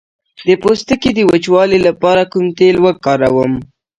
د 0.47 0.49
پوستکي 0.61 1.11
د 1.15 1.19
وچوالي 1.31 1.79
لپاره 1.87 2.21
کوم 2.31 2.45
تېل 2.59 2.75
وکاروم؟ 2.85 3.53